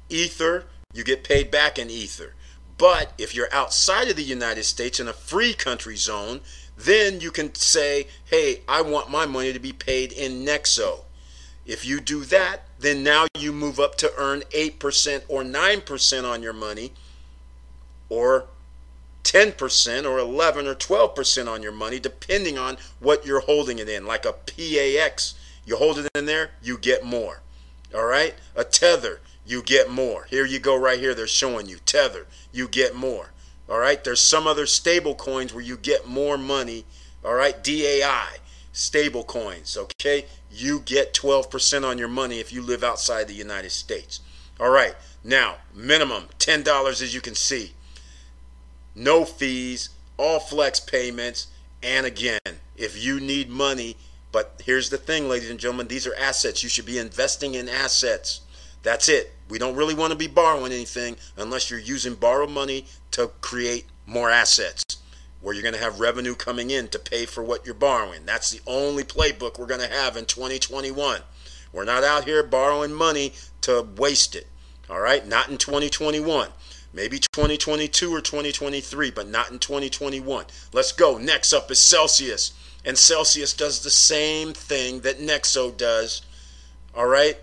Ether, 0.09 0.64
you 0.93 1.05
get 1.05 1.25
paid 1.25 1.50
back 1.50 1.79
in 1.79 1.88
Ether. 1.88 2.35
But 2.83 3.12
if 3.17 3.33
you're 3.33 3.55
outside 3.55 4.09
of 4.09 4.17
the 4.17 4.25
United 4.25 4.65
States 4.65 4.99
in 4.99 5.07
a 5.07 5.12
free 5.12 5.55
country 5.55 5.95
zone, 5.95 6.41
then 6.77 7.21
you 7.21 7.31
can 7.31 7.55
say, 7.55 8.09
hey, 8.25 8.62
I 8.67 8.83
want 8.83 9.09
my 9.09 9.25
money 9.25 9.53
to 9.53 9.61
be 9.61 9.73
paid 9.73 10.11
in 10.11 10.45
Nexo. 10.45 11.05
If 11.65 11.87
you 11.87 12.01
do 12.01 12.25
that, 12.25 12.67
then 12.81 13.05
now 13.05 13.27
you 13.39 13.53
move 13.53 13.79
up 13.79 13.95
to 13.99 14.11
earn 14.19 14.41
8% 14.51 15.23
or 15.29 15.45
9% 15.45 16.29
on 16.29 16.43
your 16.43 16.53
money, 16.53 16.91
or 18.09 18.47
10% 19.23 20.05
or 20.05 20.19
11 20.19 20.67
or 20.67 20.75
12% 20.75 21.49
on 21.49 21.62
your 21.62 21.71
money, 21.71 22.01
depending 22.01 22.59
on 22.59 22.79
what 22.99 23.25
you're 23.25 23.43
holding 23.43 23.79
it 23.79 23.89
in. 23.89 24.07
Like 24.07 24.25
a 24.25 24.33
PAX, 24.33 25.35
you 25.65 25.77
hold 25.77 26.01
it 26.01 26.09
in 26.17 26.27
there, 26.27 26.51
you 26.61 26.79
get 26.79 27.05
more. 27.05 27.43
All 27.95 28.07
right? 28.07 28.35
A 28.57 28.65
Tether, 28.65 29.21
you 29.45 29.63
get 29.63 29.91
more. 29.91 30.25
Here 30.31 30.47
you 30.47 30.59
go, 30.59 30.77
right 30.77 30.99
here, 30.99 31.15
they're 31.15 31.27
showing 31.27 31.67
you 31.69 31.79
Tether, 31.85 32.27
you 32.53 32.69
get 32.69 32.95
more. 32.95 33.33
All 33.69 33.79
right? 33.79 34.03
There's 34.03 34.21
some 34.21 34.47
other 34.47 34.67
stable 34.67 35.15
coins 35.15 35.53
where 35.55 35.65
you 35.65 35.77
get 35.77 36.07
more 36.07 36.37
money. 36.37 36.85
All 37.25 37.35
right? 37.35 37.63
DAI, 37.63 38.39
stable 38.73 39.25
coins. 39.25 39.77
Okay? 39.77 40.27
you 40.53 40.81
get 40.81 41.15
12% 41.15 41.89
on 41.89 41.99
your 41.99 42.09
money 42.09 42.39
if 42.39 42.53
you 42.53 42.63
live 42.63 42.85
outside 42.85 43.27
the 43.27 43.35
United 43.35 43.71
States. 43.71 44.21
All 44.61 44.71
right, 44.71 44.95
now, 45.25 45.57
minimum 45.75 46.25
$10 46.39 46.89
as 46.89 47.15
you 47.15 47.21
can 47.21 47.35
see. 47.35 47.73
No 48.95 49.25
fees, 49.25 49.89
all 50.19 50.39
flex 50.39 50.79
payments, 50.79 51.47
and 51.83 52.05
again, 52.05 52.41
if 52.77 53.03
you 53.03 53.19
need 53.19 53.49
money, 53.49 53.97
but 54.31 54.61
here's 54.65 54.91
the 54.91 54.99
thing, 54.99 55.29
ladies 55.29 55.51
and 55.51 55.59
gentlemen, 55.59 55.89
these 55.89 56.07
are 56.07 56.15
assets. 56.17 56.63
You 56.63 56.69
should 56.69 56.87
be 56.87 56.99
investing 56.99 57.55
in 57.55 57.69
assets. 57.69 58.43
That's 58.83 59.09
it. 59.09 59.33
We 59.49 59.59
don't 59.59 59.77
really 59.77 59.95
want 59.95 60.12
to 60.12 60.19
be 60.19 60.29
borrowing 60.29 60.73
anything 60.73 61.17
unless 61.37 61.71
you're 61.71 61.79
using 61.79 62.15
borrowed 62.15 62.51
money 62.51 62.87
to 63.12 63.29
create 63.41 63.87
more 64.07 64.31
assets 64.31 64.85
where 65.41 65.55
you're 65.55 65.62
going 65.62 65.75
to 65.75 65.81
have 65.81 66.01
revenue 66.01 66.35
coming 66.35 66.71
in 66.71 66.89
to 66.89 66.99
pay 66.99 67.27
for 67.27 67.43
what 67.43 67.67
you're 67.67 67.75
borrowing. 67.75 68.25
That's 68.25 68.51
the 68.51 68.61
only 68.67 69.03
playbook 69.03 69.59
we're 69.59 69.67
going 69.67 69.81
to 69.81 69.89
have 69.89 70.17
in 70.17 70.25
2021. 70.25 71.21
We're 71.73 71.85
not 71.85 72.05
out 72.05 72.25
here 72.25 72.43
borrowing 72.43 72.93
money 72.93 73.33
to 73.62 73.87
waste 73.97 74.37
it. 74.37 74.47
All 74.89 75.01
right? 75.01 75.27
Not 75.27 75.49
in 75.49 75.59
2021. 75.59 76.49
Maybe 76.95 77.19
2022 77.19 78.15
or 78.15 78.21
2023, 78.21 79.11
but 79.11 79.29
not 79.29 79.51
in 79.51 79.59
2021. 79.59 80.45
Let's 80.73 80.93
go. 80.93 81.19
Next 81.19 81.53
up 81.53 81.71
is 81.71 81.79
Celsius. 81.79 82.53
And 82.85 82.99
Celsius 82.99 83.55
does 83.55 83.83
the 83.83 83.91
same 83.91 84.53
thing 84.53 85.01
that 85.01 85.19
Nexo 85.19 85.75
does. 85.77 86.23
All 86.95 87.07
right? 87.07 87.39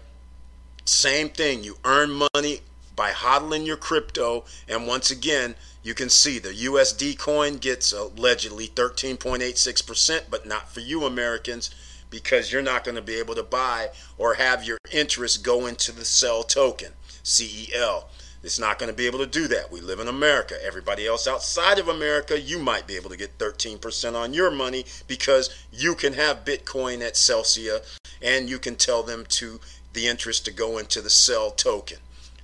Same 0.89 1.29
thing. 1.29 1.63
You 1.63 1.77
earn 1.86 2.27
money 2.34 2.62
by 2.96 3.12
hodling 3.12 3.63
your 3.63 3.77
crypto. 3.77 4.46
And 4.67 4.88
once 4.88 5.12
again, 5.12 5.53
you 5.84 5.93
can 5.93 6.10
see 6.10 6.39
the 6.39 6.50
USD 6.50 7.15
coin 7.19 7.58
gets 7.58 7.93
allegedly 7.93 8.69
13.86%, 8.69 10.24
but 10.31 10.48
not 10.48 10.74
for 10.74 10.79
you 10.79 11.05
Americans 11.05 11.69
because 12.10 12.51
you're 12.51 12.63
not 12.63 12.84
going 12.84 12.96
to 12.96 13.03
be 13.03 13.19
able 13.19 13.36
to 13.36 13.43
buy 13.43 13.89
or 14.17 14.34
have 14.34 14.63
your 14.63 14.79
interest 14.91 15.43
go 15.43 15.67
into 15.67 15.91
the 15.91 16.05
sell 16.05 16.41
token, 16.41 16.93
CEL. 17.22 18.10
It's 18.41 18.58
not 18.58 18.79
going 18.79 18.89
to 18.89 18.98
be 18.98 19.05
able 19.05 19.19
to 19.19 19.27
do 19.27 19.48
that. 19.50 19.72
We 19.72 19.81
live 19.81 20.00
in 20.00 20.08
America. 20.08 20.55
Everybody 20.65 21.05
else 21.05 21.27
outside 21.27 21.77
of 21.77 21.88
America, 21.88 22.39
you 22.39 22.58
might 22.58 22.88
be 22.88 22.96
able 22.96 23.12
to 23.12 23.17
get 23.17 23.38
13% 23.38 24.15
on 24.15 24.34
your 24.34 24.50
money 24.50 24.86
because 25.08 25.50
you 25.72 25.93
can 25.93 26.13
have 26.13 26.46
Bitcoin 26.46 27.05
at 27.05 27.15
Celsius 27.15 28.00
and 28.22 28.50
you 28.50 28.58
can 28.58 28.75
tell 28.75 29.03
them 29.03 29.25
to 29.29 29.60
the 29.93 30.08
interest 30.08 30.46
to 30.46 30.51
go 30.51 30.77
into 30.77 31.01
the 31.01 31.10
CEL 31.10 31.51
token, 31.51 31.98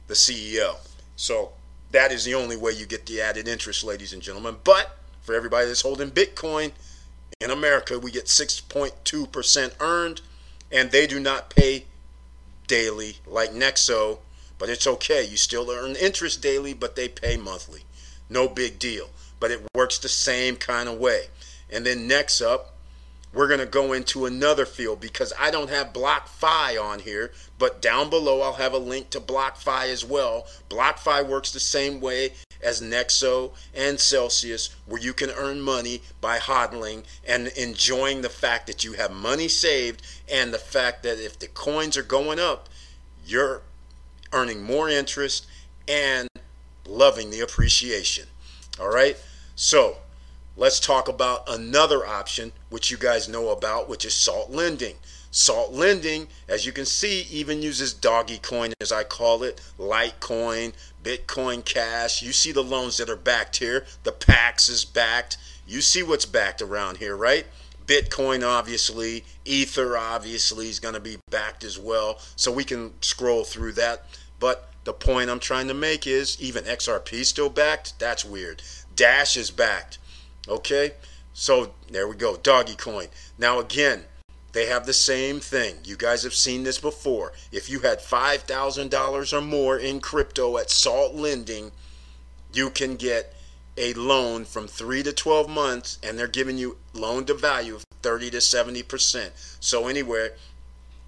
the 0.07 0.15
CEL. 0.15 0.79
So 1.15 1.51
that 1.91 2.11
is 2.11 2.25
the 2.25 2.35
only 2.35 2.57
way 2.57 2.71
you 2.71 2.85
get 2.85 3.05
the 3.05 3.21
added 3.21 3.47
interest, 3.47 3.83
ladies 3.83 4.13
and 4.13 4.21
gentlemen. 4.21 4.57
But 4.63 4.97
for 5.21 5.35
everybody 5.35 5.67
that's 5.67 5.81
holding 5.81 6.11
Bitcoin 6.11 6.71
in 7.41 7.51
America, 7.51 7.99
we 7.99 8.11
get 8.11 8.25
6.2% 8.25 9.71
earned, 9.79 10.21
and 10.71 10.91
they 10.91 11.07
do 11.07 11.19
not 11.19 11.49
pay 11.49 11.85
daily 12.67 13.17
like 13.25 13.51
Nexo, 13.51 14.19
but 14.57 14.69
it's 14.69 14.87
okay. 14.87 15.23
You 15.23 15.37
still 15.37 15.69
earn 15.69 15.95
interest 15.95 16.41
daily, 16.41 16.73
but 16.73 16.95
they 16.95 17.07
pay 17.07 17.37
monthly. 17.37 17.81
No 18.29 18.47
big 18.47 18.79
deal. 18.79 19.09
But 19.39 19.51
it 19.51 19.61
works 19.73 19.97
the 19.97 20.09
same 20.09 20.55
kind 20.55 20.87
of 20.89 20.97
way. 20.97 21.25
And 21.69 21.85
then 21.85 22.07
next 22.07 22.41
up, 22.41 22.74
we're 23.35 23.47
going 23.49 23.59
to 23.59 23.65
go 23.65 23.91
into 23.91 24.25
another 24.25 24.65
field 24.65 25.01
because 25.01 25.33
I 25.37 25.51
don't 25.51 25.69
have 25.69 25.91
BlockFi 25.91 26.81
on 26.81 26.99
here, 26.99 27.33
but 27.59 27.81
down 27.81 28.09
below 28.09 28.41
I'll 28.41 28.53
have 28.53 28.73
a 28.73 28.77
link 28.77 29.09
to 29.11 29.19
BlockFi 29.19 29.89
as 29.89 30.05
well. 30.05 30.47
BlockFi 30.69 31.27
works 31.27 31.51
the 31.51 31.59
same 31.59 31.99
way 31.99 32.31
as 32.63 32.81
Nexo 32.81 33.51
and 33.75 33.99
Celsius, 33.99 34.73
where 34.85 35.01
you 35.01 35.13
can 35.13 35.29
earn 35.31 35.59
money 35.61 36.01
by 36.21 36.37
hodling 36.37 37.03
and 37.27 37.47
enjoying 37.49 38.21
the 38.21 38.29
fact 38.29 38.67
that 38.67 38.85
you 38.85 38.93
have 38.93 39.11
money 39.11 39.49
saved 39.49 40.01
and 40.31 40.53
the 40.53 40.57
fact 40.57 41.03
that 41.03 41.23
if 41.23 41.37
the 41.37 41.47
coins 41.47 41.97
are 41.97 42.03
going 42.03 42.39
up, 42.39 42.69
you're 43.25 43.61
earning 44.31 44.63
more 44.63 44.89
interest 44.89 45.45
and 45.87 46.29
loving 46.87 47.31
the 47.31 47.41
appreciation. 47.41 48.27
All 48.79 48.89
right? 48.89 49.17
So, 49.55 49.97
let's 50.57 50.79
talk 50.79 51.07
about 51.07 51.43
another 51.47 52.05
option 52.05 52.51
which 52.69 52.91
you 52.91 52.97
guys 52.97 53.27
know 53.27 53.49
about, 53.49 53.89
which 53.89 54.05
is 54.05 54.13
salt 54.13 54.51
lending. 54.51 54.95
Salt 55.31 55.73
lending, 55.73 56.27
as 56.47 56.65
you 56.65 56.71
can 56.71 56.85
see, 56.85 57.23
even 57.29 57.61
uses 57.61 57.93
doggy 57.93 58.37
coin, 58.37 58.71
as 58.79 58.91
I 58.93 59.03
call 59.03 59.43
it, 59.43 59.59
Litecoin, 59.77 60.73
Bitcoin 61.03 61.65
Cash. 61.65 62.21
You 62.21 62.31
see 62.31 62.53
the 62.53 62.63
loans 62.63 62.97
that 62.97 63.09
are 63.09 63.17
backed 63.17 63.57
here. 63.57 63.85
The 64.03 64.13
PAX 64.13 64.69
is 64.69 64.85
backed. 64.85 65.37
You 65.67 65.81
see 65.81 66.03
what's 66.03 66.25
backed 66.25 66.61
around 66.61 66.97
here, 66.97 67.17
right? 67.17 67.45
Bitcoin, 67.85 68.47
obviously. 68.47 69.25
Ether, 69.43 69.97
obviously, 69.97 70.69
is 70.69 70.79
going 70.79 70.93
to 70.93 71.01
be 71.01 71.17
backed 71.29 71.65
as 71.65 71.77
well. 71.77 72.19
So 72.37 72.49
we 72.51 72.63
can 72.63 72.93
scroll 73.01 73.43
through 73.43 73.73
that. 73.73 74.05
But 74.39 74.69
the 74.85 74.93
point 74.93 75.29
I'm 75.29 75.39
trying 75.39 75.67
to 75.67 75.73
make 75.73 76.07
is 76.07 76.39
even 76.39 76.63
XRP 76.63 77.25
still 77.25 77.49
backed. 77.49 77.99
That's 77.99 78.23
weird. 78.23 78.61
Dash 78.95 79.35
is 79.35 79.51
backed. 79.51 79.97
Okay, 80.47 80.91
so 81.33 81.73
there 81.89 82.07
we 82.07 82.15
go. 82.15 82.37
Doggy 82.37 82.75
coin. 82.75 83.07
Now 83.37 83.59
again, 83.59 84.03
they 84.53 84.67
have 84.67 84.85
the 84.85 84.93
same 84.93 85.39
thing. 85.39 85.77
You 85.83 85.97
guys 85.97 86.23
have 86.23 86.33
seen 86.33 86.63
this 86.63 86.79
before. 86.79 87.33
If 87.51 87.69
you 87.69 87.81
had 87.81 87.99
$5,000 87.99 89.33
or 89.33 89.41
more 89.41 89.77
in 89.77 89.99
crypto 89.99 90.57
at 90.57 90.69
Salt 90.69 91.13
Lending, 91.13 91.71
you 92.53 92.69
can 92.69 92.95
get 92.95 93.35
a 93.77 93.93
loan 93.95 94.45
from 94.45 94.67
3 94.67 95.03
to 95.03 95.11
12 95.11 95.49
months 95.49 95.99
and 96.01 96.17
they're 96.17 96.27
giving 96.27 96.57
you 96.57 96.77
loan 96.93 97.25
to 97.25 97.33
value 97.33 97.75
of 97.75 97.83
30 98.01 98.31
to 98.31 98.37
70%. 98.37 99.31
So 99.59 99.87
anywhere 99.87 100.35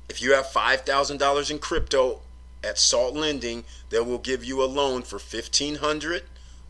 if 0.09 0.21
you 0.21 0.33
have 0.33 0.47
$5,000 0.47 1.51
in 1.51 1.59
crypto 1.59 2.21
at 2.63 2.77
Salt 2.77 3.13
Lending, 3.13 3.63
they 3.89 3.99
will 3.99 4.17
give 4.17 4.43
you 4.43 4.63
a 4.63 4.65
loan 4.65 5.03
for 5.03 5.17
1500 5.17 6.23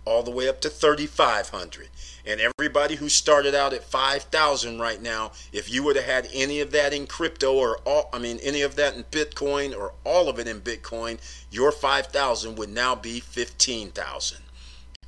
all 0.06 0.24
the 0.24 0.32
way 0.32 0.48
up 0.48 0.62
to 0.62 0.70
3500 0.70 1.90
and 2.28 2.42
everybody 2.42 2.96
who 2.96 3.10
started 3.10 3.56
out 3.56 3.74
at 3.74 3.84
5000 3.84 4.80
right 4.80 5.02
now 5.02 5.32
if 5.54 5.72
you 5.72 5.84
would 5.84 5.96
have 5.96 6.06
had 6.06 6.28
any 6.34 6.60
of 6.60 6.72
that 6.72 6.94
in 6.94 7.08
crypto 7.08 7.54
or 7.54 7.80
all 7.86 8.10
i 8.12 8.20
mean 8.20 8.38
any 8.44 8.62
of 8.62 8.76
that 8.76 8.96
in 8.96 9.04
bitcoin 9.06 9.76
or 9.76 9.94
all 10.04 10.30
of 10.30 10.38
it 10.38 10.48
in 10.48 10.60
bitcoin 10.62 11.18
your 11.50 11.72
5000 11.72 12.56
would 12.56 12.70
now 12.70 12.94
be 12.94 13.20
15000 13.20 14.38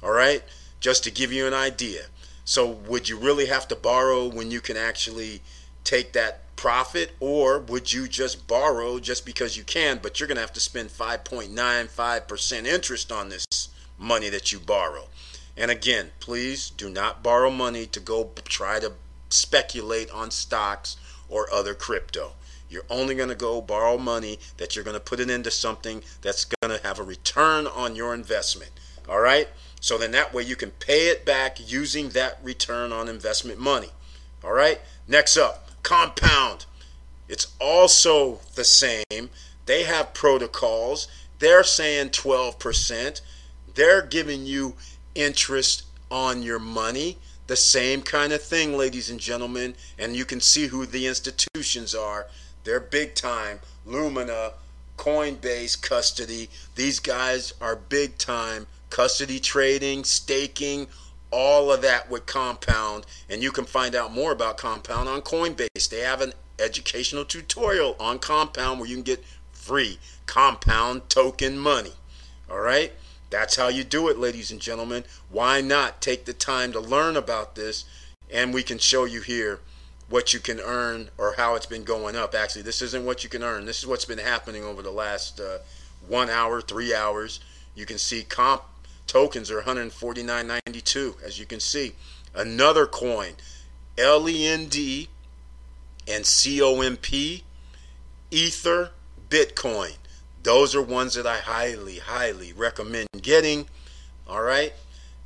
all 0.02 0.12
right? 0.12 0.44
Just 0.80 1.04
to 1.04 1.12
give 1.12 1.32
you 1.32 1.46
an 1.48 1.54
idea. 1.54 2.04
So 2.46 2.68
would 2.68 3.10
you 3.10 3.18
really 3.18 3.46
have 3.48 3.68
to 3.68 3.76
borrow 3.76 4.28
when 4.28 4.50
you 4.50 4.62
can 4.62 4.78
actually 4.78 5.42
take 5.84 6.14
that 6.14 6.56
profit? 6.56 7.12
Or 7.20 7.60
would 7.60 7.92
you 7.92 8.08
just 8.08 8.48
borrow 8.48 9.00
just 9.00 9.26
because 9.26 9.58
you 9.58 9.64
can 9.64 10.00
but 10.02 10.20
you're 10.20 10.28
going 10.28 10.38
to 10.38 10.42
have 10.42 10.54
to 10.54 10.60
spend 10.60 10.90
5.95% 10.90 12.66
interest 12.66 13.12
on 13.12 13.30
this 13.30 13.46
money 13.98 14.30
that 14.30 14.52
you 14.52 14.60
borrow. 14.60 15.08
And 15.60 15.70
again, 15.70 16.12
please 16.22 16.70
do 16.70 16.90
not 16.90 17.22
borrow 17.22 17.52
money 17.52 17.86
to 17.88 18.00
go 18.00 18.32
try 18.46 18.80
to 18.80 18.94
speculate 19.28 20.10
on 20.10 20.32
stocks 20.32 20.96
or 21.28 21.52
other 21.52 21.74
crypto. 21.74 22.32
You're 22.70 22.86
only 22.90 23.14
going 23.14 23.28
to 23.28 23.36
go 23.36 23.60
borrow 23.60 23.98
money 23.98 24.40
that 24.56 24.76
you're 24.76 24.86
going 24.86 24.96
to 24.96 25.02
put 25.02 25.20
it 25.20 25.30
into 25.30 25.52
something 25.52 26.02
that's 26.22 26.46
going 26.46 26.78
to 26.78 26.88
have 26.88 26.98
a 26.98 27.04
return 27.04 27.68
on 27.68 27.98
your 27.98 28.14
investment. 28.14 28.72
All 29.10 29.20
right? 29.20 29.50
So 29.82 29.98
then 29.98 30.12
that 30.12 30.34
way 30.34 30.44
you 30.44 30.56
can 30.56 30.72
pay 30.72 31.08
it 31.08 31.26
back 31.26 31.58
using 31.70 32.10
that 32.10 32.40
return 32.42 32.94
on 32.94 33.10
investment 33.10 33.60
money. 33.60 33.90
All 34.46 34.54
right? 34.54 34.80
Next 35.10 35.36
up, 35.36 35.72
compound. 35.84 36.68
It's 37.28 37.48
also 37.60 38.40
the 38.56 38.64
same. 38.64 39.30
They 39.66 39.84
have 39.84 40.14
protocols. 40.14 41.10
They're 41.40 41.66
saying 41.66 42.12
12%. 42.12 43.22
They're 43.76 44.02
giving 44.02 44.46
you 44.46 44.76
interest 45.16 45.84
on 46.12 46.44
your 46.44 46.60
money. 46.60 47.18
The 47.48 47.56
same 47.56 48.02
kind 48.02 48.32
of 48.32 48.42
thing, 48.42 48.78
ladies 48.78 49.10
and 49.10 49.20
gentlemen. 49.20 49.76
And 49.98 50.16
you 50.16 50.26
can 50.26 50.40
see 50.40 50.68
who 50.68 50.86
the 50.86 51.08
institutions 51.08 51.96
are. 51.96 52.28
They're 52.64 52.80
big 52.80 53.16
time. 53.16 53.60
Lumina, 53.86 54.54
Coinbase, 54.98 55.82
custody. 55.82 56.50
These 56.76 57.00
guys 57.00 57.54
are 57.62 57.76
big 57.76 58.18
time. 58.18 58.68
Custody 58.90 59.40
trading, 59.40 60.04
staking, 60.04 60.88
all 61.32 61.72
of 61.72 61.82
that 61.82 62.10
with 62.10 62.26
Compound. 62.26 63.06
And 63.30 63.42
you 63.42 63.52
can 63.52 63.66
find 63.66 63.96
out 63.96 64.12
more 64.12 64.32
about 64.32 64.58
Compound 64.58 65.08
on 65.08 65.22
Coinbase. 65.22 65.90
They 65.90 66.02
have 66.02 66.22
an 66.22 66.34
educational 66.60 67.26
tutorial 67.26 67.96
on 68.00 68.20
Compound 68.20 68.80
where 68.80 68.90
you 68.90 68.96
can 68.96 69.04
get 69.04 69.24
free 69.52 70.00
Compound 70.26 71.10
token 71.10 71.58
money. 71.58 71.94
All 72.50 72.60
right? 72.60 72.92
That's 73.30 73.56
how 73.56 73.68
you 73.68 73.84
do 73.84 74.08
it, 74.10 74.18
ladies 74.18 74.52
and 74.52 74.60
gentlemen. 74.60 75.04
Why 75.30 75.62
not 75.62 76.02
take 76.02 76.26
the 76.26 76.34
time 76.34 76.72
to 76.72 76.80
learn 76.80 77.16
about 77.16 77.56
this 77.56 77.86
and 78.32 78.54
we 78.54 78.64
can 78.64 78.78
show 78.78 79.06
you 79.06 79.22
here 79.22 79.60
what 80.10 80.34
you 80.34 80.40
can 80.40 80.60
earn 80.60 81.10
or 81.18 81.34
how 81.38 81.56
it's 81.56 81.66
been 81.66 81.84
going 81.84 82.16
up. 82.16 82.34
Actually, 82.34 82.64
this 82.64 82.82
isn't 82.82 83.06
what 83.06 83.24
you 83.24 83.30
can 83.30 83.44
earn. 83.44 83.66
This 83.66 83.80
is 83.80 83.88
what's 83.88 84.06
been 84.06 84.18
happening 84.18 84.64
over 84.64 84.82
the 84.82 84.92
last 84.92 85.40
uh, 85.40 85.60
one 86.08 86.30
hour, 86.30 86.62
three 86.62 86.94
hours. 86.94 87.40
You 87.76 87.86
can 87.86 87.98
see 87.98 88.24
comp 88.24 88.64
tokens 89.08 89.52
are 89.52 89.62
149.92, 89.62 91.24
as 91.24 91.40
you 91.40 91.46
can 91.46 91.60
see. 91.60 91.94
Another 92.36 92.86
coin, 92.86 93.34
LEND 93.98 95.08
and 96.08 96.26
COMP, 96.26 97.44
Ether, 98.32 98.92
Bitcoin. 99.30 99.96
Those 100.44 100.74
are 100.74 100.82
ones 100.82 101.16
that 101.16 101.28
I 101.28 101.38
highly, 101.38 102.00
highly 102.00 102.54
recommend 102.54 103.08
getting. 103.22 103.68
All 104.28 104.42
right. 104.42 104.74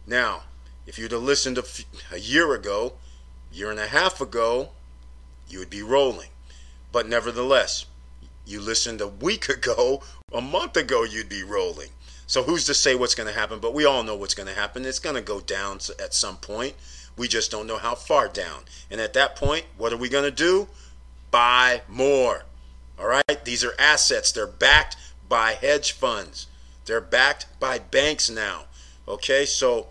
Now, 0.07 0.43
if 0.87 0.97
you'd 0.97 1.11
have 1.11 1.21
listened 1.21 1.57
a, 1.57 1.63
a 2.11 2.19
year 2.19 2.53
ago, 2.53 2.93
year 3.51 3.69
and 3.69 3.79
a 3.79 3.87
half 3.87 4.21
ago, 4.21 4.69
you 5.47 5.59
would 5.59 5.69
be 5.69 5.83
rolling. 5.83 6.29
But 6.91 7.07
nevertheless, 7.07 7.85
you 8.45 8.59
listened 8.59 9.01
a 9.01 9.07
week 9.07 9.49
ago, 9.49 10.01
a 10.33 10.41
month 10.41 10.77
ago, 10.77 11.03
you'd 11.03 11.29
be 11.29 11.43
rolling. 11.43 11.89
So 12.25 12.43
who's 12.43 12.65
to 12.65 12.73
say 12.73 12.95
what's 12.95 13.15
going 13.15 13.27
to 13.27 13.39
happen? 13.39 13.59
But 13.59 13.73
we 13.73 13.85
all 13.85 14.01
know 14.01 14.15
what's 14.15 14.33
going 14.33 14.47
to 14.47 14.55
happen. 14.55 14.85
It's 14.85 14.99
going 14.99 15.15
to 15.15 15.21
go 15.21 15.39
down 15.39 15.79
at 15.99 16.13
some 16.13 16.37
point. 16.37 16.73
We 17.15 17.27
just 17.27 17.51
don't 17.51 17.67
know 17.67 17.77
how 17.77 17.93
far 17.93 18.27
down. 18.27 18.63
And 18.89 18.99
at 18.99 19.13
that 19.13 19.35
point, 19.35 19.65
what 19.77 19.93
are 19.93 19.97
we 19.97 20.09
going 20.09 20.23
to 20.23 20.31
do? 20.31 20.67
Buy 21.29 21.81
more. 21.87 22.45
All 22.97 23.07
right? 23.07 23.45
These 23.45 23.63
are 23.63 23.73
assets. 23.77 24.31
They're 24.31 24.47
backed 24.47 24.95
by 25.27 25.53
hedge 25.53 25.91
funds. 25.91 26.47
They're 26.85 27.01
backed 27.01 27.47
by 27.59 27.79
banks 27.79 28.29
now. 28.29 28.65
Okay, 29.07 29.45
so 29.45 29.87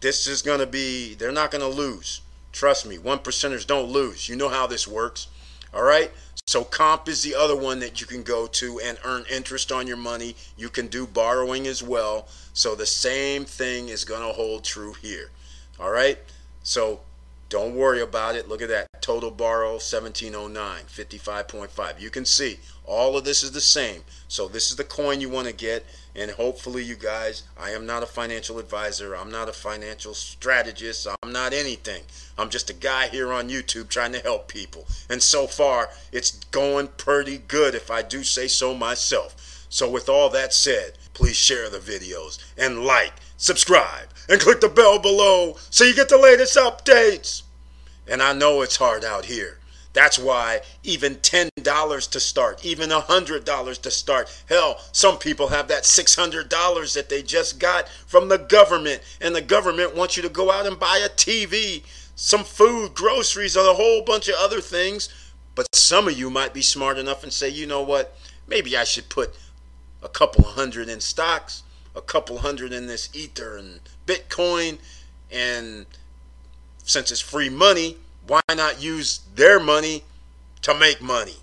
this 0.00 0.26
is 0.26 0.42
going 0.42 0.60
to 0.60 0.66
be, 0.66 1.14
they're 1.14 1.32
not 1.32 1.50
going 1.50 1.62
to 1.62 1.68
lose. 1.68 2.20
Trust 2.52 2.86
me, 2.86 2.98
one 2.98 3.18
percenters 3.18 3.66
don't 3.66 3.90
lose. 3.90 4.28
You 4.28 4.36
know 4.36 4.48
how 4.48 4.66
this 4.66 4.86
works. 4.86 5.28
All 5.72 5.82
right, 5.82 6.12
so 6.46 6.62
comp 6.62 7.08
is 7.08 7.22
the 7.22 7.34
other 7.34 7.56
one 7.56 7.80
that 7.80 8.00
you 8.00 8.06
can 8.06 8.22
go 8.22 8.46
to 8.46 8.80
and 8.80 8.98
earn 9.04 9.24
interest 9.30 9.72
on 9.72 9.88
your 9.88 9.96
money. 9.96 10.36
You 10.56 10.68
can 10.68 10.86
do 10.86 11.06
borrowing 11.06 11.66
as 11.66 11.82
well. 11.82 12.28
So 12.52 12.74
the 12.74 12.86
same 12.86 13.44
thing 13.44 13.88
is 13.88 14.04
going 14.04 14.22
to 14.22 14.32
hold 14.32 14.62
true 14.62 14.92
here. 14.92 15.30
All 15.80 15.90
right, 15.90 16.18
so 16.62 17.00
don't 17.54 17.76
worry 17.76 18.00
about 18.00 18.34
it. 18.34 18.48
Look 18.48 18.62
at 18.62 18.68
that. 18.70 18.88
Total 19.00 19.30
borrow 19.30 19.74
1709, 19.74 20.86
55.5. 20.86 22.00
You 22.00 22.10
can 22.10 22.24
see 22.24 22.58
all 22.84 23.16
of 23.16 23.24
this 23.24 23.44
is 23.44 23.52
the 23.52 23.60
same. 23.60 24.02
So 24.26 24.48
this 24.48 24.70
is 24.70 24.76
the 24.76 24.82
coin 24.82 25.20
you 25.20 25.28
want 25.28 25.46
to 25.46 25.54
get. 25.54 25.86
And 26.16 26.32
hopefully 26.32 26.82
you 26.82 26.96
guys, 26.96 27.44
I 27.56 27.70
am 27.70 27.86
not 27.86 28.02
a 28.02 28.06
financial 28.06 28.58
advisor. 28.58 29.14
I'm 29.14 29.30
not 29.30 29.48
a 29.48 29.52
financial 29.52 30.14
strategist. 30.14 31.06
I'm 31.22 31.30
not 31.30 31.52
anything. 31.52 32.02
I'm 32.36 32.50
just 32.50 32.70
a 32.70 32.74
guy 32.74 33.06
here 33.06 33.32
on 33.32 33.48
YouTube 33.48 33.88
trying 33.88 34.14
to 34.14 34.18
help 34.18 34.48
people. 34.48 34.88
And 35.08 35.22
so 35.22 35.46
far, 35.46 35.90
it's 36.10 36.32
going 36.50 36.88
pretty 36.96 37.38
good 37.38 37.76
if 37.76 37.88
I 37.88 38.02
do 38.02 38.24
say 38.24 38.48
so 38.48 38.74
myself. 38.74 39.66
So 39.68 39.88
with 39.88 40.08
all 40.08 40.28
that 40.30 40.52
said, 40.52 40.94
please 41.12 41.36
share 41.36 41.70
the 41.70 41.78
videos 41.78 42.40
and 42.58 42.84
like, 42.84 43.12
subscribe, 43.36 44.08
and 44.28 44.40
click 44.40 44.60
the 44.60 44.68
bell 44.68 44.98
below 44.98 45.56
so 45.70 45.84
you 45.84 45.94
get 45.94 46.08
the 46.08 46.18
latest 46.18 46.56
updates. 46.56 47.43
And 48.06 48.22
I 48.22 48.32
know 48.32 48.62
it's 48.62 48.76
hard 48.76 49.04
out 49.04 49.24
here. 49.26 49.58
That's 49.94 50.18
why 50.18 50.60
even 50.82 51.14
$10 51.16 52.10
to 52.10 52.20
start, 52.20 52.64
even 52.64 52.90
$100 52.90 53.80
to 53.80 53.90
start. 53.90 54.42
Hell, 54.48 54.80
some 54.90 55.18
people 55.18 55.48
have 55.48 55.68
that 55.68 55.84
$600 55.84 56.94
that 56.94 57.08
they 57.08 57.22
just 57.22 57.60
got 57.60 57.88
from 57.88 58.28
the 58.28 58.38
government, 58.38 59.02
and 59.20 59.34
the 59.34 59.40
government 59.40 59.94
wants 59.94 60.16
you 60.16 60.22
to 60.24 60.28
go 60.28 60.50
out 60.50 60.66
and 60.66 60.80
buy 60.80 60.98
a 60.98 61.08
TV, 61.08 61.84
some 62.16 62.42
food, 62.42 62.94
groceries, 62.94 63.54
and 63.54 63.68
a 63.68 63.74
whole 63.74 64.02
bunch 64.02 64.28
of 64.28 64.34
other 64.36 64.60
things. 64.60 65.08
But 65.54 65.68
some 65.72 66.08
of 66.08 66.18
you 66.18 66.28
might 66.28 66.52
be 66.52 66.62
smart 66.62 66.98
enough 66.98 67.22
and 67.22 67.32
say, 67.32 67.48
you 67.48 67.64
know 67.64 67.82
what? 67.82 68.16
Maybe 68.48 68.76
I 68.76 68.82
should 68.82 69.08
put 69.08 69.36
a 70.02 70.08
couple 70.08 70.44
hundred 70.44 70.88
in 70.88 71.00
stocks, 71.00 71.62
a 71.94 72.02
couple 72.02 72.38
hundred 72.38 72.72
in 72.72 72.88
this 72.88 73.08
Ether 73.14 73.56
and 73.56 73.78
Bitcoin, 74.06 74.78
and 75.30 75.86
since 76.84 77.10
it's 77.10 77.20
free 77.20 77.48
money, 77.48 77.96
why 78.26 78.40
not 78.54 78.80
use 78.80 79.20
their 79.34 79.58
money 79.58 80.04
to 80.62 80.74
make 80.74 81.02
money? 81.02 81.36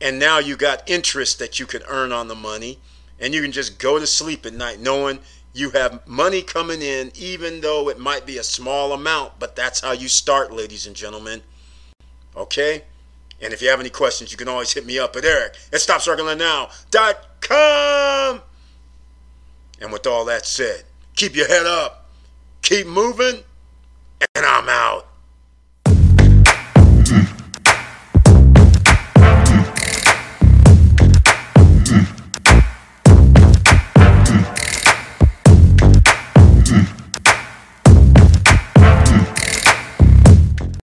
And 0.00 0.18
now 0.18 0.38
you 0.38 0.56
got 0.56 0.88
interest 0.88 1.38
that 1.40 1.60
you 1.60 1.66
can 1.66 1.82
earn 1.88 2.10
on 2.10 2.28
the 2.28 2.34
money, 2.34 2.78
and 3.18 3.34
you 3.34 3.42
can 3.42 3.52
just 3.52 3.78
go 3.78 3.98
to 3.98 4.06
sleep 4.06 4.46
at 4.46 4.54
night 4.54 4.80
knowing 4.80 5.18
you 5.52 5.70
have 5.70 6.06
money 6.06 6.42
coming 6.42 6.80
in, 6.80 7.10
even 7.14 7.60
though 7.60 7.88
it 7.88 7.98
might 7.98 8.24
be 8.24 8.38
a 8.38 8.44
small 8.44 8.92
amount, 8.92 9.32
but 9.38 9.56
that's 9.56 9.80
how 9.80 9.92
you 9.92 10.08
start, 10.08 10.52
ladies 10.52 10.86
and 10.86 10.96
gentlemen. 10.96 11.42
Okay? 12.36 12.84
And 13.42 13.52
if 13.52 13.60
you 13.60 13.68
have 13.68 13.80
any 13.80 13.90
questions, 13.90 14.30
you 14.30 14.38
can 14.38 14.48
always 14.48 14.72
hit 14.72 14.86
me 14.86 14.96
up 14.98 15.16
at 15.16 15.24
Eric 15.24 15.56
at 15.72 15.80
StopStrugglingNow.com. 15.80 18.42
And 19.80 19.92
with 19.92 20.06
all 20.06 20.24
that 20.26 20.46
said, 20.46 20.84
keep 21.16 21.34
your 21.34 21.48
head 21.48 21.66
up, 21.66 22.06
keep 22.62 22.86
moving, 22.86 23.42
come 24.60 24.68
out. 24.68 25.09